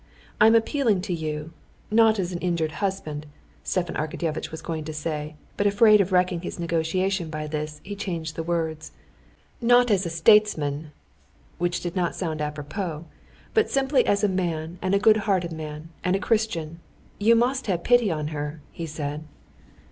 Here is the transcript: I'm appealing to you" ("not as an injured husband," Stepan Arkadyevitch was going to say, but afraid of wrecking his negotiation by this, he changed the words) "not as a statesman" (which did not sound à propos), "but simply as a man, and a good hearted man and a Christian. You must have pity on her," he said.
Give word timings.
I'm 0.39 0.55
appealing 0.55 1.01
to 1.01 1.13
you" 1.13 1.53
("not 1.91 2.17
as 2.17 2.31
an 2.31 2.39
injured 2.39 2.71
husband," 2.81 3.27
Stepan 3.63 3.93
Arkadyevitch 3.97 4.49
was 4.49 4.63
going 4.63 4.83
to 4.85 4.93
say, 4.95 5.35
but 5.57 5.67
afraid 5.67 6.01
of 6.01 6.11
wrecking 6.11 6.41
his 6.41 6.57
negotiation 6.59 7.29
by 7.29 7.45
this, 7.45 7.79
he 7.83 7.95
changed 7.95 8.35
the 8.35 8.41
words) 8.41 8.93
"not 9.61 9.91
as 9.91 10.03
a 10.07 10.09
statesman" 10.09 10.91
(which 11.59 11.81
did 11.81 11.95
not 11.95 12.15
sound 12.15 12.39
à 12.39 12.51
propos), 12.51 13.03
"but 13.53 13.69
simply 13.69 14.03
as 14.07 14.23
a 14.23 14.27
man, 14.27 14.79
and 14.81 14.95
a 14.95 14.97
good 14.97 15.17
hearted 15.17 15.51
man 15.51 15.89
and 16.03 16.15
a 16.15 16.19
Christian. 16.19 16.79
You 17.19 17.35
must 17.35 17.67
have 17.67 17.83
pity 17.83 18.09
on 18.09 18.29
her," 18.29 18.59
he 18.71 18.87
said. 18.87 19.25